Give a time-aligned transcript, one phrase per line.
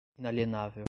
[0.17, 0.73] inalienável